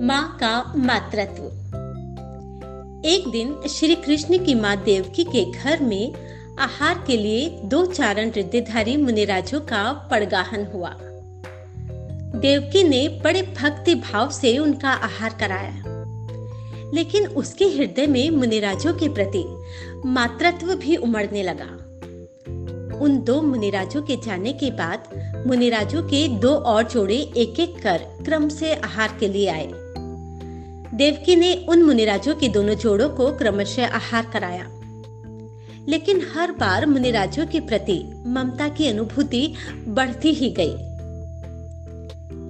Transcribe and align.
माँ 0.00 0.36
का 0.40 0.72
मातृत्व। 0.76 1.44
एक 3.04 3.28
दिन 3.28 3.68
श्री 3.68 3.94
कृष्ण 3.94 4.44
की 4.44 4.54
माँ 4.54 4.82
देवकी 4.82 5.24
के 5.24 5.52
घर 5.52 5.80
में 5.80 6.14
आहार 6.58 7.04
के 7.06 7.16
लिए 7.16 7.60
दो 7.64 7.86
चारण 7.86 8.30
रिद्धिधारी 8.30 8.96
मुनिराजों 8.96 9.60
का 9.60 9.92
पड़गाहन 9.92 10.66
हुआ। 10.74 10.90
देवकी 12.40 12.82
ने 12.82 13.08
बड़े 13.08 13.42
भक्ति 13.42 13.94
भाव 13.94 14.30
से 14.30 14.58
उनका 14.58 14.90
आहार 14.90 15.36
कराया। 15.40 15.82
लेकिन 16.94 17.26
उसके 17.26 17.64
हृदय 17.64 18.06
में 18.06 18.30
मुनिराजों 18.30 18.94
के 18.94 19.08
प्रति 19.08 19.44
मातृत्व 20.08 20.74
भी 20.74 20.96
उमड़ने 20.96 21.42
लगा। 21.42 21.88
उन 22.98 23.20
दो 23.20 23.42
मुनिराजों 23.42 24.02
के 24.02 24.16
जाने 24.16 24.52
के 24.52 24.70
बाद 24.70 25.08
मुनिराजों 25.46 26.02
के 26.02 26.28
दो 26.28 26.54
और 26.54 26.82
जोड़े 26.82 27.16
एक 27.36 27.60
एक 27.60 27.82
कर 27.82 27.98
क्रम 27.98 28.48
से 28.48 28.74
आहार 28.74 29.16
के 29.20 29.28
लिए 29.28 29.48
आए। 29.48 29.87
देवकी 30.98 31.36
ने 31.36 31.66
उन 31.68 31.82
मुनिराजों 31.82 32.34
के 32.34 32.48
दोनों 32.48 32.74
जोड़ों 32.74 33.08
को 33.08 33.32
क्रमशः 33.32 33.86
आहार 33.86 34.30
कराया। 34.32 34.64
लेकिन 35.88 36.20
हर 36.34 36.52
बार 36.52 36.86
मुनिराजों 36.86 37.46
के 37.46 37.60
प्रति 37.60 38.24
ममता 38.26 38.68
की 38.68 38.86
अनुभूति 38.86 39.54
बढ़ती 39.88 40.32
ही 40.32 40.54
गई। 40.60 40.76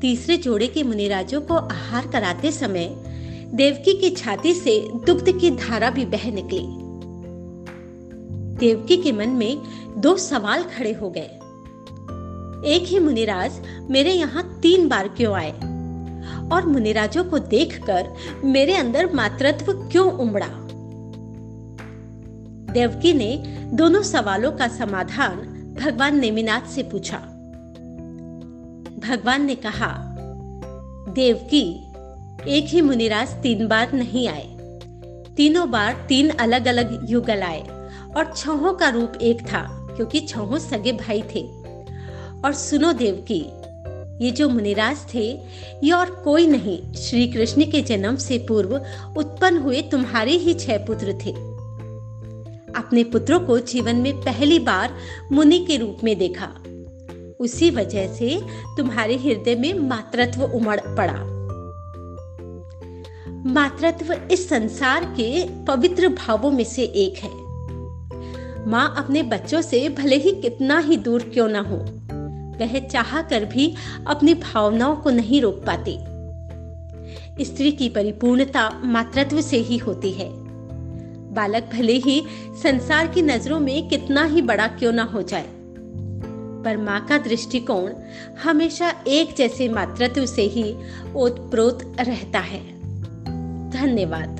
तीसरे 0.00 0.36
जोड़े 0.36 0.66
के 0.66 0.82
मुनिराजों 0.82 1.40
को 1.40 1.54
आहार 1.54 2.06
कराते 2.06 2.52
समय 2.52 2.96
देवकी 3.54 3.94
की 3.94 4.10
छाती 4.10 4.54
से 4.54 4.88
दुग्ध 5.06 5.38
की 5.38 5.50
धारा 5.50 5.90
भी 5.90 6.04
बह 6.04 6.32
निकली। 6.32 6.66
देवकी 8.56 8.96
के 8.96 9.12
मन 9.12 9.28
में 9.28 9.62
दो 9.96 10.16
सवाल 10.16 10.62
खड़े 10.62 10.92
हो 10.92 11.10
गए। 11.10 11.30
एक 12.74 12.84
ही 12.86 12.98
मुनिराज, 12.98 13.52
मेरे 13.90 14.12
यहाँ 14.12 14.58
तीन 14.62 14.88
बार 14.88 15.08
क्यों 15.08 15.34
आए? 15.34 15.69
और 16.52 16.66
मुनिराजों 16.66 17.24
को 17.24 17.38
देखकर 17.38 18.08
मेरे 18.44 18.74
अंदर 18.74 19.14
मातृत्व 19.14 19.72
क्यों 19.72 20.12
उमड़ा? 20.12 20.48
देवकी 22.72 23.12
ने 23.12 23.36
दोनों 23.72 24.02
सवालों 24.02 24.52
का 24.52 24.68
समाधान 24.68 25.36
भगवान 25.80 26.18
नेमिनाथ 26.18 26.60
से 26.60 26.82
पूछा। 26.82 27.18
भगवान 29.08 29.44
ने 29.44 29.54
कहा, 29.54 30.16
देवकी, 31.08 31.86
एक 32.48 32.66
ही 32.66 32.80
मुनिराज 32.80 33.28
तीन 33.28 33.68
बार 33.68 33.92
नहीं 33.92 34.28
आए। 34.28 34.56
तीनों 35.36 35.70
बार 35.70 36.06
तीन 36.08 36.28
अलग 36.28 36.66
अलग 36.66 37.06
युगल 37.10 37.42
आए 37.42 37.62
और 38.16 38.32
छहों 38.36 38.72
का 38.72 38.88
रूप 38.88 39.12
एक 39.22 39.40
था, 39.40 39.86
क्योंकि 39.96 40.20
छहों 40.20 40.58
सगे 40.58 40.92
भाई 40.92 41.22
थे। 41.34 41.40
और 42.44 42.52
सुनो 42.52 42.92
देवकी 42.92 43.40
ये 44.20 44.30
जो 44.30 44.48
मुनिराज 44.48 44.96
थे, 45.14 45.40
ये 45.84 45.90
और 45.90 46.10
कोई 46.10 46.46
नहीं 46.46 46.92
श्री 46.92 47.28
कृष्ण 47.28 47.64
के 47.64 47.80
जन्म 47.82 48.16
से 48.16 48.38
पूर्व 48.38 48.74
उत्पन्न 49.16 49.56
हुए 49.56 49.82
तुम्हारे 49.82 50.32
ही 50.32 50.54
छह 50.54 50.76
पुत्र 50.76 51.12
थे। 51.12 51.30
अपने 52.76 53.04
पुत्रों 53.04 53.40
को 53.40 53.58
जीवन 53.58 53.96
में 53.96 54.12
पहली 54.20 54.58
बार 54.58 54.94
मुनि 55.32 55.58
के 55.58 55.76
रूप 55.76 55.98
में 56.04 56.18
देखा। 56.18 56.48
उसी 57.40 57.70
वजह 57.70 58.12
से 58.12 58.40
तुम्हारे 58.76 59.16
हृदय 59.16 59.54
में 59.54 59.74
मातृत्व 59.74 60.42
उमड़ 60.42 60.80
पड़ा। 60.86 61.40
मातृत्व 63.46 64.12
इस 64.12 64.48
संसार 64.48 65.04
के 65.04 65.44
पवित्र 65.64 66.08
भावों 66.08 66.50
में 66.50 66.64
से 66.64 66.82
एक 66.82 67.16
है। 67.16 67.50
माँ 68.66 68.94
अपने 68.98 69.22
बच्चों 69.22 69.62
से 69.62 69.88
भले 69.88 70.16
ही 70.16 70.32
कितना 70.32 70.78
ही 70.78 70.96
दूर 70.96 71.22
क्यों 71.22 71.48
ना 71.48 71.60
हो 71.60 71.76
वह 72.60 72.78
चाह 72.80 73.20
कर 73.22 73.44
भी 73.44 73.74
अपनी 74.06 74.34
भावनाओं 74.34 74.96
को 74.96 75.10
नहीं 75.10 75.40
रोक 75.42 75.64
पाती। 75.66 75.98
स्त्री 77.44 77.72
की 77.72 77.88
परिपूर्णता 77.88 78.68
मातृत्व 78.84 79.40
से 79.40 79.56
ही 79.58 79.76
होती 79.76 80.10
है। 80.10 80.28
बालक 81.34 81.70
भले 81.72 81.92
ही 81.98 82.22
संसार 82.62 83.06
की 83.06 83.22
नज़रों 83.22 83.60
में 83.60 83.88
कितना 83.88 84.24
ही 84.24 84.42
बड़ा 84.42 84.66
क्यों 84.68 84.92
ना 84.92 85.02
हो 85.04 85.22
जाए, 85.22 85.46
पर 86.64 86.76
माँ 86.76 87.04
का 87.06 87.18
दृष्टिकोण 87.18 87.92
हमेशा 88.42 88.92
एक 89.08 89.34
जैसे 89.36 89.68
मातृत्व 89.68 90.26
से 90.26 90.42
ही 90.48 90.74
ओतप्रोत 91.16 91.96
रहता 92.00 92.40
है। 92.40 92.62
धन्यवाद। 93.70 94.39